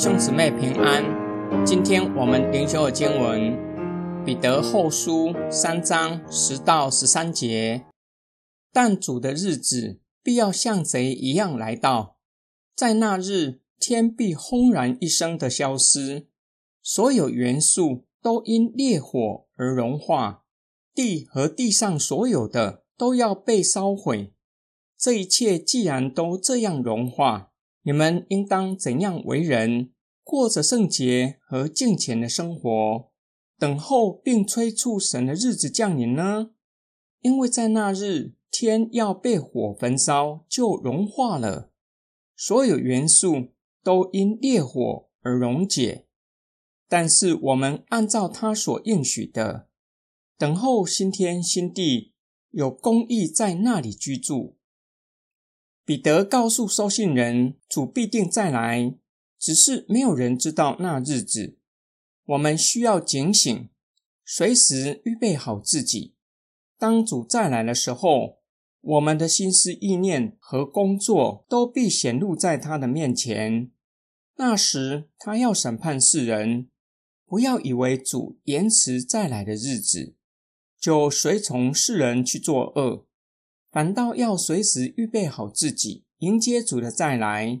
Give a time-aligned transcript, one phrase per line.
[0.00, 1.02] 兄姊妹平安，
[1.66, 3.40] 今天我们灵修的经文
[4.24, 7.84] 《彼得后书》三章十到十三节。
[8.72, 12.18] 但主的日子必要像贼一样来到，
[12.76, 16.28] 在那日，天必轰然一声的消失，
[16.80, 20.44] 所有元素都因烈火而融化，
[20.94, 24.32] 地和地上所有的都要被烧毁。
[24.96, 27.50] 这一切既然都这样融化，
[27.82, 29.90] 你们应当怎样为人，
[30.28, 33.10] 过着圣洁和敬虔的生活，
[33.58, 36.50] 等候并催促神的日子降临呢？
[37.22, 41.72] 因为在那日，天要被火焚烧，就融化了，
[42.36, 46.06] 所有元素都因烈火而溶解。
[46.86, 49.70] 但是我们按照他所应许的，
[50.36, 52.12] 等候新天新地，
[52.50, 54.58] 有公义在那里居住。
[55.86, 58.94] 彼得告诉收信人，主必定再来，
[59.38, 61.56] 只是没有人知道那日子。
[62.24, 63.68] 我们需要警醒，
[64.24, 66.14] 随时预备好自己。
[66.78, 68.38] 当主再来的时候，
[68.80, 73.70] 我们的心思意念和工作都必显露在他的面前。
[74.36, 76.68] 那时，他要审判世人。
[77.26, 80.14] 不要以为主延迟再来的日子，
[80.80, 83.06] 就随从世人去做恶。
[83.70, 87.60] 反倒要随时预备好自己，迎接主的再来。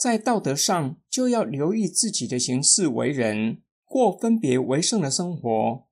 [0.00, 5.84] 在道德上，就要留意自己的行事为人，过分别为圣的生活，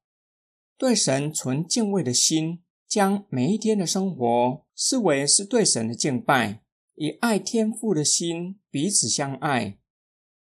[0.78, 6.62] 对神存敬畏的心，将每一天的生活视为是对神的敬拜，
[6.94, 9.76] 以爱天父的心彼此相爱。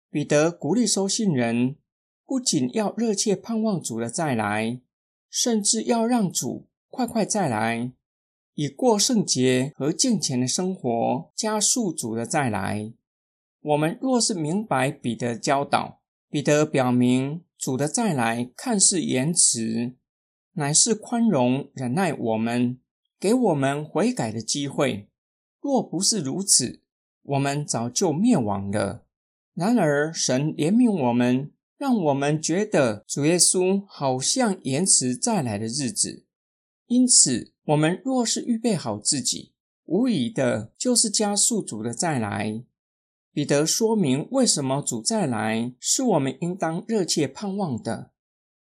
[0.10, 1.76] 彼得鼓励收信人，
[2.26, 4.82] 不仅要热切盼望主的再来，
[5.30, 7.92] 甚至要让主快快再来。
[8.56, 12.94] 以过圣洁和敬虔的生活加速主的再来。
[13.62, 19.96] 我们若是明白彼得教导，彼得表明主的再来看似延迟，
[20.54, 22.80] 乃是宽容忍耐我们，
[23.20, 25.10] 给我们悔改的机会。
[25.60, 26.82] 若不是如此，
[27.22, 29.06] 我们早就灭亡了。
[29.54, 36.26] 然而神怜悯我们，让我们觉得主耶稣好像延迟再来的日子，
[36.88, 37.52] 因此。
[37.66, 39.54] 我们若是预备好自己，
[39.86, 42.64] 无疑的就是加速主的再来。
[43.34, 48.12] 彼得说明为什么主再来是我们应当热切盼望的，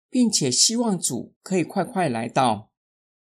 [0.09, 2.71] 并且希望主可以快快来到，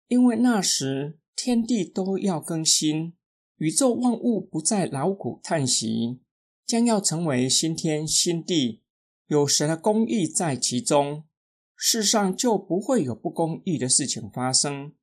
[0.08, 3.14] 因为那时天地都要更新，
[3.56, 6.20] 宇宙万物不再劳苦叹息，
[6.64, 8.82] 将要成为新天新地，
[9.26, 11.24] 有神的公义在其中，
[11.76, 14.94] 世上就不会有不公义的事情发生。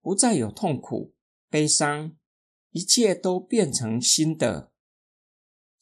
[0.00, 1.12] 不再有痛苦、
[1.50, 2.16] 悲伤，
[2.70, 4.72] 一切都变成新的。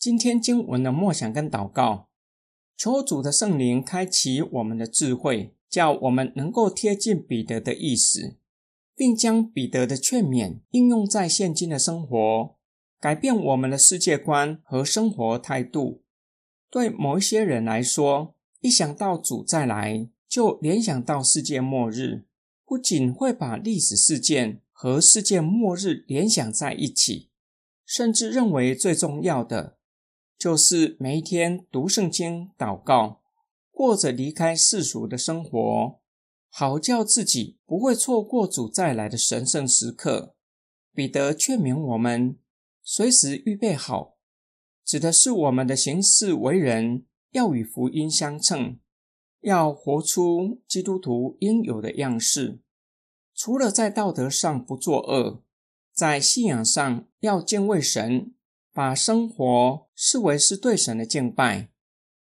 [0.04, 2.10] 今天经文的默想跟祷告，
[2.76, 8.36] 求主的圣灵开启我们的智慧，叫我们能够贴近彼得的意思，
[8.94, 12.54] 并将彼得的劝勉应用在现今的生活，
[13.00, 16.02] 改变我们的世界观和生活态度。
[16.68, 22.26] 对某一些人来说，一想到主再来，就联想到世界末日。
[22.66, 27.30] 不仅会把历史事件和世界末日联想在一起，
[27.86, 29.78] 甚至认为最重要的
[30.44, 33.22] 就是每一天读圣经、祷告，
[33.70, 35.98] 过着离开世俗的生活，
[36.50, 40.36] 好叫自己不会错过主再来的神圣时刻。
[40.92, 42.38] 彼得劝勉我们，
[42.82, 44.18] 随时预备好，
[44.84, 48.78] 指的是我们的行事为人要与福音相称。
[49.40, 52.60] 要活出基督徒应有的样式，
[53.34, 55.42] 除了在道德上不作恶，
[55.94, 58.34] 在信仰上要敬畏神，
[58.74, 61.70] 把生活视为是对神的敬拜，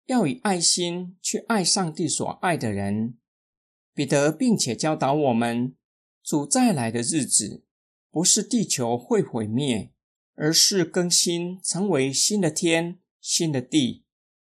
[0.07, 3.19] 要以爱心去爱上帝所爱的人。
[3.95, 5.75] 彼得并且教导我们，
[6.23, 7.65] 主再来的日子
[8.11, 9.93] 不是地球会毁灭，
[10.35, 14.05] 而是更新，成为新的天、新的地。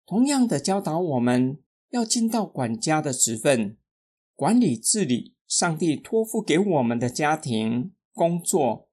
[0.06, 1.62] 同样的教导我们。
[1.90, 3.76] 要尽到管家的职分，
[4.36, 8.88] 管理治理上帝托付给我们的家庭、工作。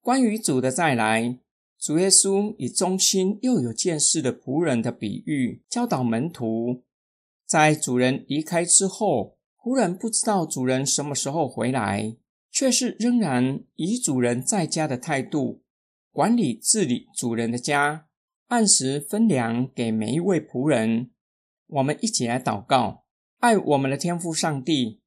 [0.00, 1.38] 关于主的再来，
[1.84, 6.82] 主耶稣以忠心又有见识的仆人的比喻教导门徒：
[7.44, 12.16] 在主人离开之后，仆人不知道主人什么时候回来，
[12.50, 15.62] 却是仍然以主人在家的态度
[16.10, 18.06] 管理治理主人的家，
[18.46, 21.10] 按时分粮给每一位仆人。
[21.66, 23.04] 我们一起来祷告，
[23.40, 25.02] 爱我们的天父上帝，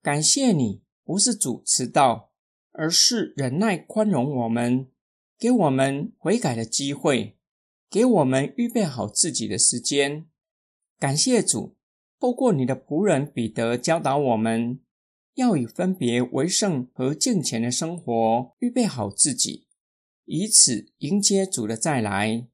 [0.00, 2.30] 感谢你不是主迟到，
[2.70, 4.86] 而是忍耐宽容我们，
[5.40, 7.38] 给我们悔改的机会，
[7.88, 10.26] 给我们预备好自己的时间。
[10.98, 11.78] 感谢主，
[12.18, 14.80] 透过你的仆人彼得教导我们，
[15.36, 19.66] 要以分别为圣和敬虔的生活预备好自己，
[20.26, 22.46] 以此迎接主的再来。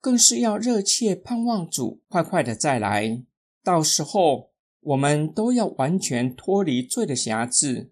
[0.00, 3.24] 更是要热切盼望主快快的再来。
[3.64, 7.90] 到时候，我们都要完全脱离罪的辖制，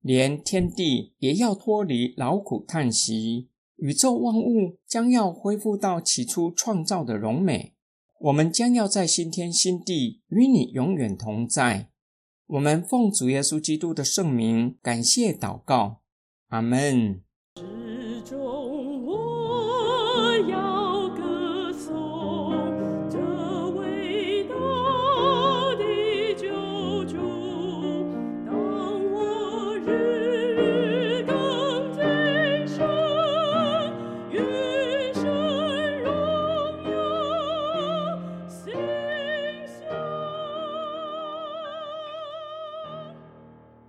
[0.00, 3.48] 连天地也要脱离劳苦叹息。
[3.76, 7.74] 宇宙万物将要恢复到起初创造的荣美，
[8.20, 11.90] 我们将要在新天新地与你永远同在。
[12.46, 16.00] 我们奉主耶稣基督的圣名感谢祷告，
[16.48, 17.25] 阿门。